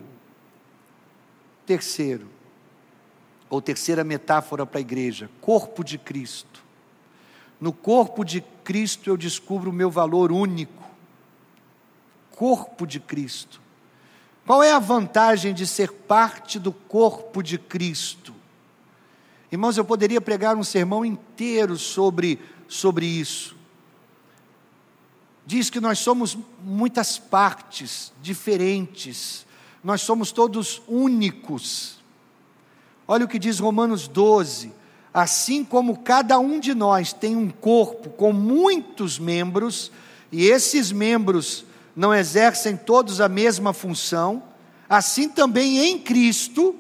[1.67, 2.29] Terceiro,
[3.51, 6.63] ou terceira metáfora para a igreja, corpo de Cristo.
[7.61, 10.83] No corpo de Cristo eu descubro o meu valor único.
[12.33, 13.61] Corpo de Cristo.
[14.47, 18.35] Qual é a vantagem de ser parte do corpo de Cristo?
[19.53, 23.57] Irmãos, eu poderia pregar um sermão inteiro sobre, sobre isso.
[25.47, 29.47] Diz que nós somos muitas partes diferentes,
[29.83, 32.03] nós somos todos únicos.
[33.07, 34.73] Olha o que diz Romanos 12:
[35.15, 39.93] assim como cada um de nós tem um corpo com muitos membros,
[40.33, 44.43] e esses membros não exercem todos a mesma função,
[44.89, 46.75] assim também em Cristo,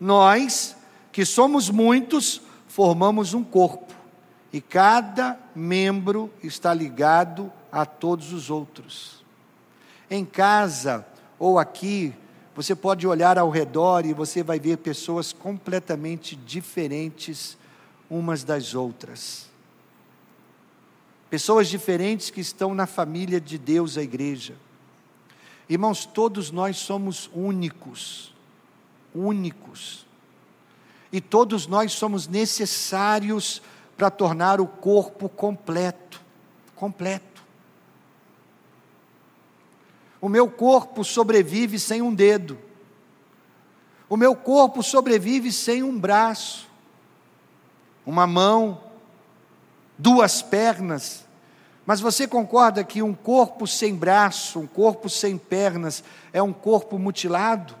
[0.00, 0.74] nós,
[1.12, 3.94] que somos muitos, formamos um corpo,
[4.52, 9.24] e cada membro está ligado a todos os outros.
[10.10, 11.06] Em casa
[11.38, 12.12] ou aqui,
[12.52, 17.56] você pode olhar ao redor e você vai ver pessoas completamente diferentes
[18.08, 19.48] umas das outras.
[21.28, 24.54] Pessoas diferentes que estão na família de Deus, a igreja.
[25.68, 28.32] Irmãos, todos nós somos únicos,
[29.14, 30.06] únicos.
[31.12, 33.60] E todos nós somos necessários
[33.96, 36.20] para tornar o corpo completo.
[36.74, 37.42] Completo.
[40.20, 42.58] O meu corpo sobrevive sem um dedo.
[44.08, 46.68] O meu corpo sobrevive sem um braço,
[48.06, 48.80] uma mão,
[49.98, 51.26] duas pernas.
[51.84, 56.98] Mas você concorda que um corpo sem braço, um corpo sem pernas, é um corpo
[56.98, 57.74] mutilado?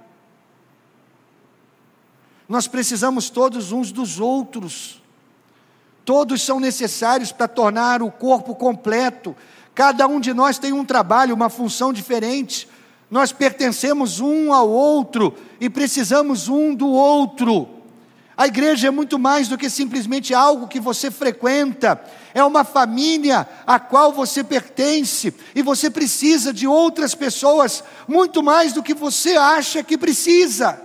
[2.48, 5.00] Nós precisamos todos uns dos outros.
[6.04, 9.34] Todos são necessários para tornar o corpo completo.
[9.74, 12.68] Cada um de nós tem um trabalho, uma função diferente.
[13.10, 17.75] Nós pertencemos um ao outro e precisamos um do outro.
[18.36, 21.98] A igreja é muito mais do que simplesmente algo que você frequenta,
[22.34, 28.74] é uma família a qual você pertence e você precisa de outras pessoas muito mais
[28.74, 30.78] do que você acha que precisa.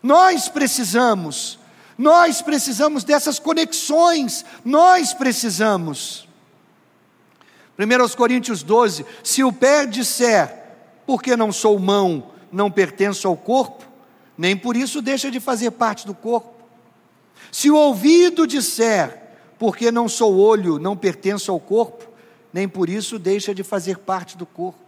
[0.00, 1.58] Nós precisamos,
[1.98, 6.28] nós precisamos dessas conexões, nós precisamos.
[7.76, 10.62] 1 Coríntios 12: se o pé disser,
[11.04, 13.93] porque não sou mão, não pertenço ao corpo,
[14.36, 16.52] nem por isso deixa de fazer parte do corpo.
[17.52, 19.22] Se o ouvido disser,
[19.58, 22.08] porque não sou olho, não pertenço ao corpo,
[22.52, 24.78] nem por isso deixa de fazer parte do corpo.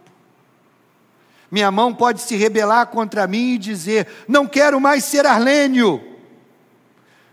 [1.49, 6.03] Minha mão pode se rebelar contra mim e dizer: Não quero mais ser Arlênio,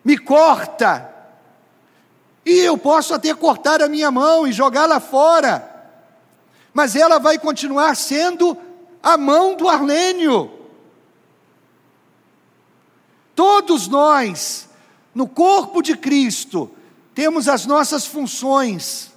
[0.05, 1.11] me corta.
[2.47, 5.69] E eu posso até cortar a minha mão e jogá-la fora,
[6.73, 8.57] mas ela vai continuar sendo
[9.03, 10.64] a mão do Arlênio.
[13.35, 14.69] Todos nós,
[15.15, 16.71] no corpo de Cristo,
[17.15, 19.13] temos as nossas funções.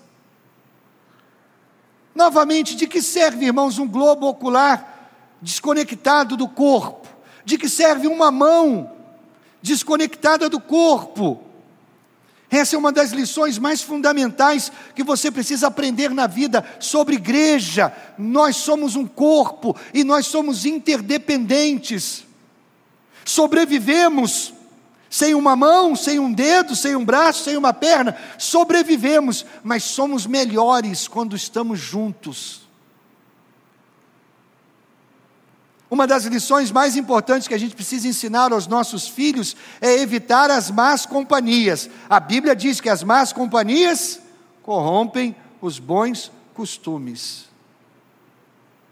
[2.14, 7.08] Novamente, de que serve, irmãos, um globo ocular desconectado do corpo?
[7.46, 8.92] De que serve uma mão
[9.62, 11.44] desconectada do corpo?
[12.50, 17.94] Essa é uma das lições mais fundamentais que você precisa aprender na vida sobre igreja.
[18.18, 22.27] Nós somos um corpo e nós somos interdependentes.
[23.28, 24.54] Sobrevivemos
[25.10, 28.18] sem uma mão, sem um dedo, sem um braço, sem uma perna.
[28.38, 32.62] Sobrevivemos, mas somos melhores quando estamos juntos.
[35.92, 40.50] Uma das lições mais importantes que a gente precisa ensinar aos nossos filhos é evitar
[40.50, 41.90] as más companhias.
[42.10, 44.22] A Bíblia diz que as más companhias
[44.64, 47.46] corrompem os bons costumes.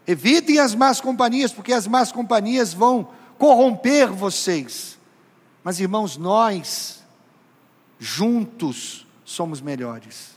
[0.06, 4.98] Evitem as más companhias, porque as más companhias vão corromper vocês.
[5.62, 7.04] Mas, irmãos, nós,
[7.98, 10.36] juntos, somos melhores.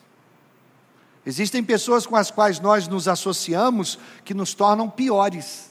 [1.25, 5.69] Existem pessoas com as quais nós nos associamos que nos tornam piores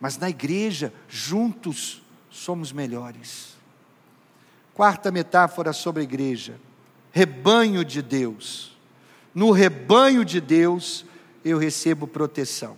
[0.00, 3.56] mas na igreja, juntos, somos melhores.
[4.74, 6.60] Quarta metáfora sobre a igreja:
[7.10, 8.76] rebanho de Deus.
[9.34, 11.04] No rebanho de Deus,
[11.44, 12.76] eu recebo proteção.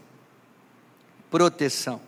[1.30, 2.00] Proteção.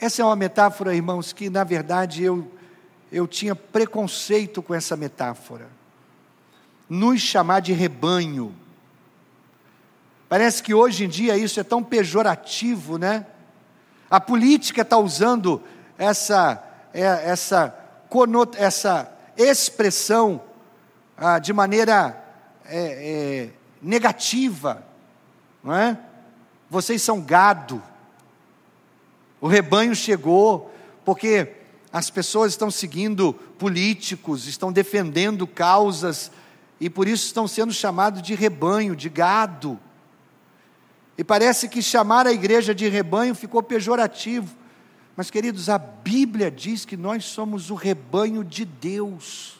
[0.00, 2.50] Essa é uma metáfora, irmãos, que na verdade eu,
[3.12, 5.68] eu tinha preconceito com essa metáfora.
[6.88, 8.54] Nos chamar de rebanho.
[10.28, 13.26] Parece que hoje em dia isso é tão pejorativo, né?
[14.10, 15.62] A política está usando
[15.96, 17.74] essa, é, essa,
[18.56, 20.42] essa expressão
[21.16, 22.22] ah, de maneira
[22.64, 24.84] é, é, negativa,
[25.62, 25.98] não é?
[26.68, 27.82] Vocês são gado,
[29.40, 30.72] o rebanho chegou,
[31.04, 31.52] porque
[31.92, 36.30] as pessoas estão seguindo políticos, estão defendendo causas,
[36.80, 39.78] e por isso estão sendo chamados de rebanho, de gado.
[41.16, 44.54] E parece que chamar a igreja de rebanho ficou pejorativo.
[45.16, 49.54] Mas, queridos, a Bíblia diz que nós somos o rebanho de Deus.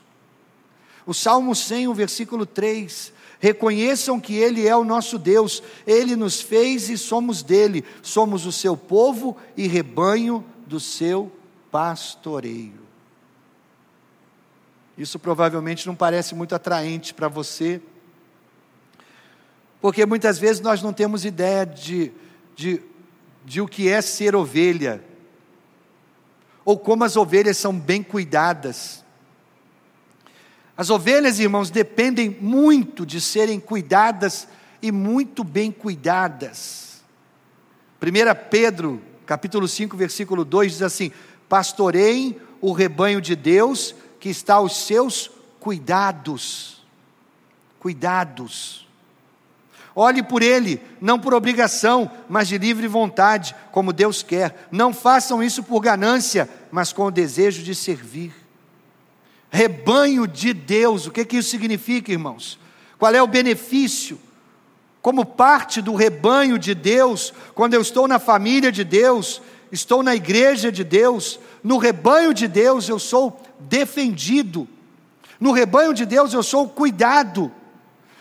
[1.06, 3.12] O Salmo 100, o versículo 3.
[3.44, 8.52] Reconheçam que Ele é o nosso Deus, Ele nos fez e somos dele, somos o
[8.52, 11.30] seu povo e rebanho do seu
[11.70, 12.80] pastoreio.
[14.96, 17.82] Isso provavelmente não parece muito atraente para você,
[19.78, 22.12] porque muitas vezes nós não temos ideia de,
[22.56, 22.80] de,
[23.44, 25.04] de o que é ser ovelha,
[26.64, 29.03] ou como as ovelhas são bem cuidadas.
[30.76, 34.48] As ovelhas, irmãos, dependem muito de serem cuidadas
[34.82, 37.02] e muito bem cuidadas.
[38.02, 41.12] 1 Pedro, capítulo 5, versículo 2 diz assim:
[41.48, 46.84] Pastoreiem o rebanho de Deus que está aos seus cuidados.
[47.78, 48.88] Cuidados.
[49.96, 54.66] Olhe por ele, não por obrigação, mas de livre vontade, como Deus quer.
[54.72, 58.43] Não façam isso por ganância, mas com o desejo de servir.
[59.54, 61.06] Rebanho de Deus.
[61.06, 62.58] O que, que isso significa, irmãos?
[62.98, 64.18] Qual é o benefício?
[65.00, 69.40] Como parte do rebanho de Deus, quando eu estou na família de Deus,
[69.70, 74.66] estou na igreja de Deus, no rebanho de Deus eu sou defendido,
[75.38, 77.52] no rebanho de Deus eu sou cuidado,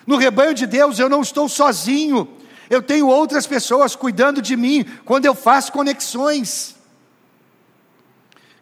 [0.05, 2.27] no rebanho de Deus eu não estou sozinho,
[2.69, 6.72] eu tenho outras pessoas cuidando de mim quando eu faço conexões.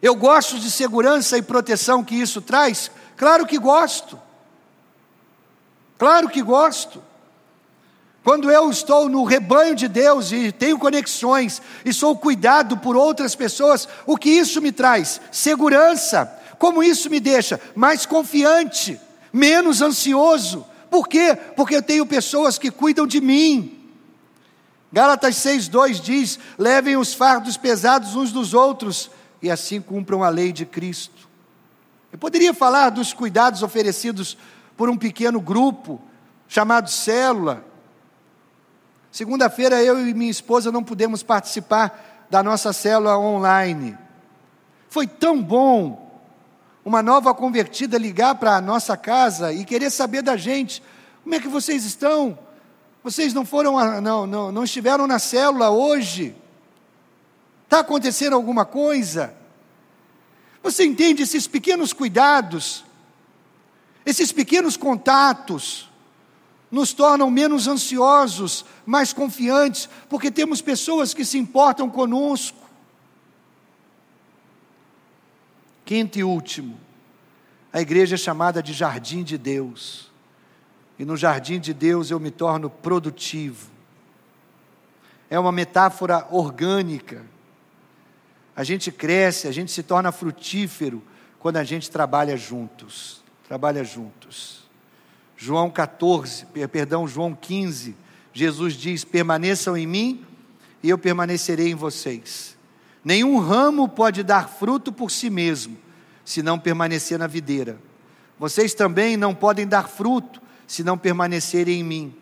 [0.02, 2.90] Eu gosto de segurança e proteção que isso traz?
[3.16, 4.20] Claro que gosto.
[5.96, 7.00] Claro que gosto.
[8.24, 13.36] Quando eu estou no rebanho de Deus e tenho conexões e sou cuidado por outras
[13.36, 15.20] pessoas, o que isso me traz?
[15.30, 16.40] Segurança.
[16.58, 19.00] Como isso me deixa mais confiante,
[19.32, 20.66] menos ansioso.
[20.90, 21.36] Por quê?
[21.56, 23.78] Porque eu tenho pessoas que cuidam de mim.
[24.92, 29.10] Gálatas 6,2 diz: levem os fardos pesados uns dos outros
[29.42, 31.28] e assim cumpram a lei de Cristo.
[32.12, 34.36] Eu poderia falar dos cuidados oferecidos
[34.76, 36.00] por um pequeno grupo
[36.46, 37.64] chamado célula.
[39.10, 43.98] Segunda-feira eu e minha esposa não pudemos participar da nossa célula online.
[44.88, 46.20] Foi tão bom
[46.84, 50.82] uma nova convertida ligar para a nossa casa e querer saber da gente,
[51.22, 52.38] como é que vocês estão?
[53.02, 56.36] Vocês não foram, não, não, não estiveram na célula hoje?
[57.72, 59.34] Está acontecendo alguma coisa?
[60.62, 62.84] Você entende esses pequenos cuidados,
[64.04, 65.90] esses pequenos contatos,
[66.70, 72.58] nos tornam menos ansiosos, mais confiantes, porque temos pessoas que se importam conosco.
[75.86, 76.78] Quinto e último,
[77.72, 80.10] a igreja é chamada de jardim de Deus.
[80.98, 83.70] E no jardim de Deus eu me torno produtivo.
[85.30, 87.31] É uma metáfora orgânica
[88.54, 91.02] a gente cresce, a gente se torna frutífero
[91.38, 93.22] quando a gente trabalha juntos.
[93.48, 94.62] Trabalha juntos.
[95.36, 97.96] João 14, perdão, João 15,
[98.32, 100.24] Jesus diz: Permaneçam em mim
[100.82, 102.56] e eu permanecerei em vocês.
[103.04, 105.76] Nenhum ramo pode dar fruto por si mesmo,
[106.24, 107.78] se não permanecer na videira.
[108.38, 112.14] Vocês também não podem dar fruto se não permanecerem em mim.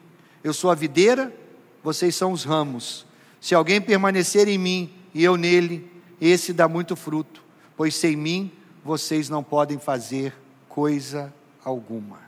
[0.42, 1.34] Eu sou a videira,
[1.82, 3.06] vocês são os ramos.
[3.40, 5.90] Se alguém permanecer em mim e eu nele,
[6.20, 7.42] esse dá muito fruto,
[7.76, 8.52] pois sem mim
[8.84, 10.34] vocês não podem fazer
[10.68, 11.32] coisa
[11.64, 12.18] alguma.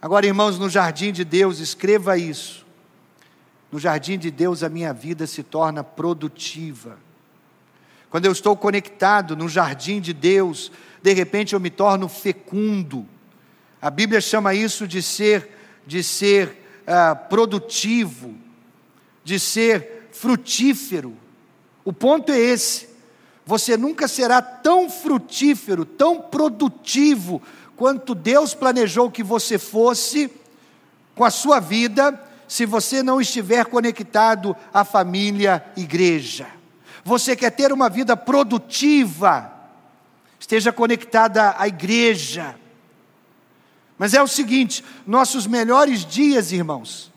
[0.00, 2.66] Agora, irmãos, no jardim de Deus, escreva isso.
[3.70, 6.98] No jardim de Deus, a minha vida se torna produtiva.
[8.10, 13.06] Quando eu estou conectado no jardim de Deus, de repente eu me torno fecundo.
[13.82, 15.56] A Bíblia chama isso de ser,
[15.86, 16.48] de ser
[16.86, 18.34] uh, produtivo,
[19.22, 21.14] de ser frutífero.
[21.88, 22.86] O ponto é esse.
[23.46, 27.40] Você nunca será tão frutífero, tão produtivo,
[27.76, 30.30] quanto Deus planejou que você fosse
[31.14, 36.46] com a sua vida, se você não estiver conectado à família igreja.
[37.02, 39.50] Você quer ter uma vida produtiva,
[40.38, 42.54] esteja conectada à igreja.
[43.96, 47.10] Mas é o seguinte: nossos melhores dias, irmãos,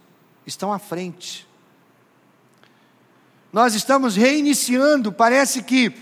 [0.47, 1.50] estão à frente.
[3.51, 5.93] Nós estamos reiniciando, parece que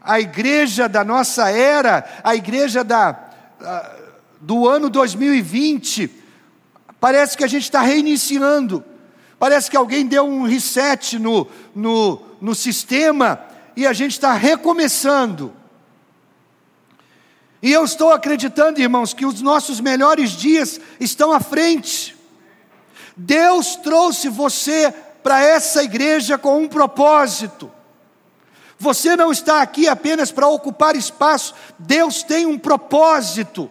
[0.00, 3.16] a igreja da nossa era, a igreja da,
[4.40, 6.10] do ano 2020,
[6.98, 8.84] parece que a gente está reiniciando,
[9.38, 13.40] parece que alguém deu um reset no, no, no sistema
[13.76, 15.54] e a gente está recomeçando.
[17.62, 22.16] E eu estou acreditando, irmãos, que os nossos melhores dias estão à frente.
[23.16, 24.92] Deus trouxe você
[25.28, 27.70] para essa igreja com um propósito.
[28.78, 33.70] Você não está aqui apenas para ocupar espaço, Deus tem um propósito.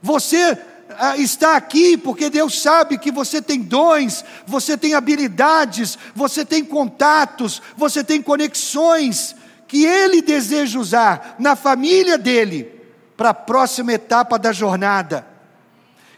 [0.00, 0.56] Você
[0.96, 6.64] ah, está aqui porque Deus sabe que você tem dons, você tem habilidades, você tem
[6.64, 9.34] contatos, você tem conexões
[9.66, 12.80] que Ele deseja usar na família dele
[13.16, 15.26] para a próxima etapa da jornada.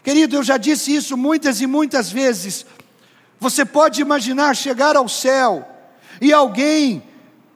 [0.03, 2.67] Querido, eu já disse isso muitas e muitas vezes.
[3.43, 5.67] Você pode imaginar chegar ao céu
[6.21, 7.03] e alguém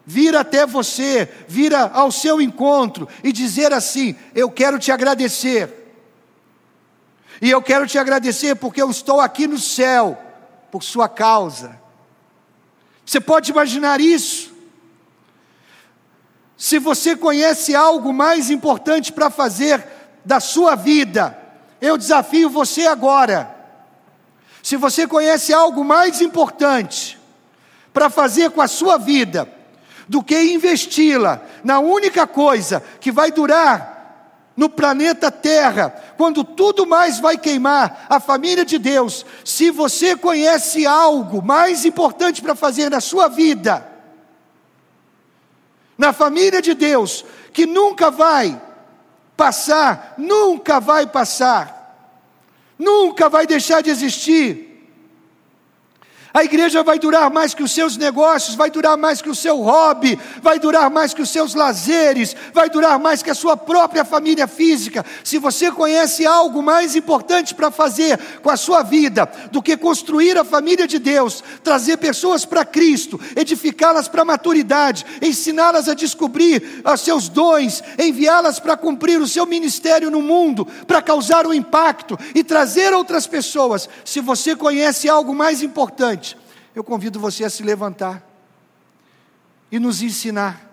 [0.06, 5.74] vir até você, vir ao seu encontro e dizer assim: Eu quero te agradecer.
[7.42, 10.22] E eu quero te agradecer porque eu estou aqui no céu
[10.70, 11.80] por sua causa.
[13.06, 14.54] Você pode imaginar isso?
[16.58, 19.86] Se você conhece algo mais importante para fazer
[20.26, 21.38] da sua vida,
[21.80, 23.56] eu desafio você agora
[24.68, 27.18] se você conhece algo mais importante
[27.94, 29.50] para fazer com a sua vida
[30.10, 37.18] do que investi-la na única coisa que vai durar no planeta Terra, quando tudo mais
[37.18, 43.00] vai queimar, a família de Deus, se você conhece algo mais importante para fazer na
[43.00, 43.88] sua vida,
[45.98, 48.62] na família de Deus, que nunca vai
[49.38, 51.77] passar, nunca vai passar,
[52.78, 54.67] nunca vai deixar de existir,
[56.38, 59.58] a igreja vai durar mais que os seus negócios, vai durar mais que o seu
[59.58, 64.06] hobby, vai durar mais que os seus lazeres, vai durar mais que a sua própria
[64.06, 65.04] família física.
[65.24, 70.38] Se você conhece algo mais importante para fazer com a sua vida do que construir
[70.38, 76.84] a família de Deus, trazer pessoas para Cristo, edificá-las para a maturidade, ensiná-las a descobrir
[76.86, 82.16] os seus dons, enviá-las para cumprir o seu ministério no mundo, para causar um impacto
[82.36, 86.27] e trazer outras pessoas, se você conhece algo mais importante,
[86.78, 88.24] eu convido você a se levantar
[89.72, 90.64] e nos ensinar.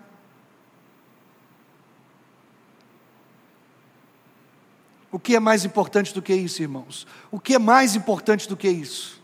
[5.11, 7.07] O que é mais importante do que isso, irmãos?
[7.31, 9.19] O que é mais importante do que isso?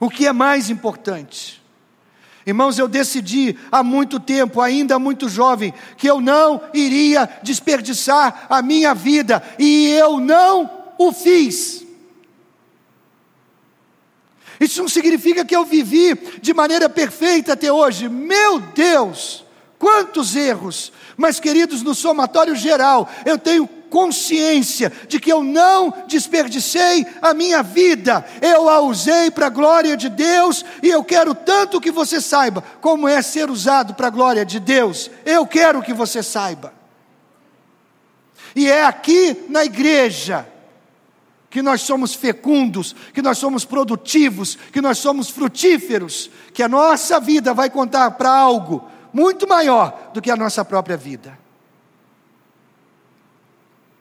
[0.00, 1.62] O que é mais importante?
[2.44, 8.60] Irmãos, eu decidi há muito tempo, ainda muito jovem, que eu não iria desperdiçar a
[8.60, 10.68] minha vida, e eu não
[10.98, 11.83] o fiz.
[14.64, 18.08] Isso não significa que eu vivi de maneira perfeita até hoje.
[18.08, 19.44] Meu Deus,
[19.78, 20.90] quantos erros!
[21.18, 27.62] Mas, queridos, no somatório geral, eu tenho consciência de que eu não desperdicei a minha
[27.62, 32.20] vida, eu a usei para a glória de Deus, e eu quero tanto que você
[32.20, 35.10] saiba como é ser usado para a glória de Deus.
[35.26, 36.72] Eu quero que você saiba.
[38.56, 40.53] E é aqui na igreja
[41.54, 47.20] que nós somos fecundos, que nós somos produtivos, que nós somos frutíferos, que a nossa
[47.20, 51.38] vida vai contar para algo muito maior do que a nossa própria vida.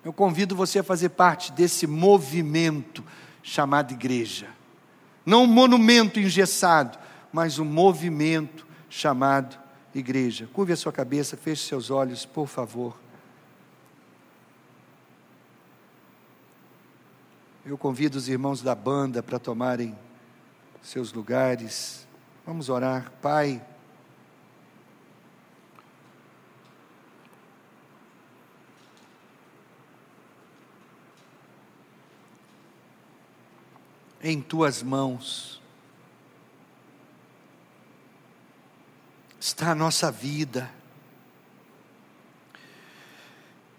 [0.03, 3.03] Eu convido você a fazer parte desse movimento
[3.43, 4.47] chamado igreja.
[5.23, 6.97] Não um monumento engessado,
[7.31, 9.59] mas um movimento chamado
[9.93, 10.49] igreja.
[10.51, 13.02] Curve a sua cabeça, feche seus olhos, por favor.
[17.65, 19.97] Eu convido os irmãos da banda para tomarem
[20.81, 22.05] seus lugares.
[22.45, 23.09] Vamos orar.
[23.21, 23.65] Pai,
[34.21, 35.61] em tuas mãos
[39.39, 40.69] está a nossa vida.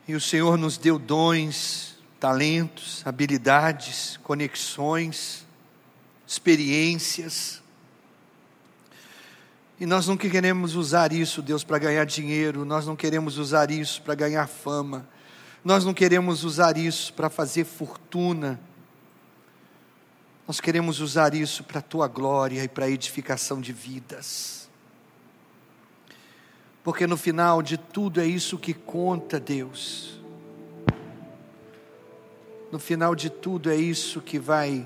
[0.09, 1.93] E o Senhor nos deu dons
[2.25, 5.47] talentos, habilidades, conexões,
[6.27, 7.62] experiências.
[9.79, 14.01] E nós não queremos usar isso, Deus, para ganhar dinheiro, nós não queremos usar isso
[14.01, 15.07] para ganhar fama,
[15.62, 18.59] nós não queremos usar isso para fazer fortuna,
[20.49, 24.66] nós queremos usar isso para a tua glória e para a edificação de vidas.
[26.83, 30.24] Porque no final de tudo é isso que conta, Deus
[32.75, 34.85] no final de tudo é isso que vai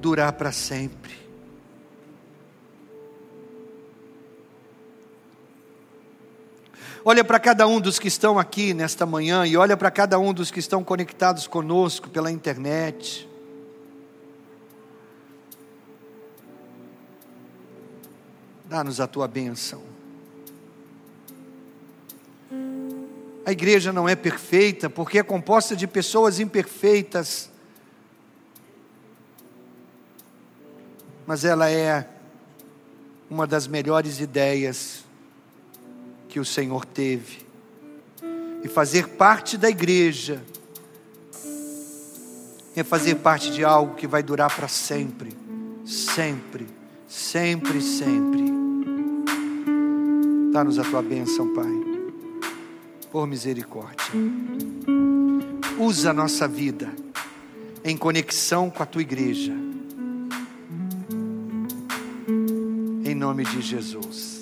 [0.00, 1.14] durar para sempre.
[7.04, 10.34] Olha para cada um dos que estão aqui nesta manhã e olha para cada um
[10.34, 13.28] dos que estão conectados conosco pela internet.
[18.64, 19.93] Dá-nos a tua bênção.
[23.46, 27.50] A igreja não é perfeita porque é composta de pessoas imperfeitas,
[31.26, 32.08] mas ela é
[33.28, 35.04] uma das melhores ideias
[36.28, 37.44] que o Senhor teve.
[38.62, 40.42] E fazer parte da igreja
[42.74, 45.36] é fazer parte de algo que vai durar para sempre,
[45.84, 46.66] sempre,
[47.06, 48.44] sempre, sempre.
[50.50, 51.83] Dá-nos a tua bênção, Pai
[53.14, 54.04] por misericórdia.
[55.78, 56.92] Usa a nossa vida
[57.84, 59.52] em conexão com a tua igreja.
[63.04, 64.33] Em nome de Jesus.